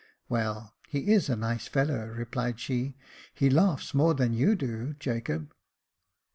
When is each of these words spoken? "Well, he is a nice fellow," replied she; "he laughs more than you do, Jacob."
"Well, 0.29 0.73
he 0.87 1.11
is 1.13 1.29
a 1.29 1.35
nice 1.35 1.67
fellow," 1.67 2.07
replied 2.07 2.59
she; 2.59 2.97
"he 3.35 3.51
laughs 3.51 3.93
more 3.93 4.15
than 4.15 4.33
you 4.33 4.55
do, 4.55 4.95
Jacob." 4.95 5.53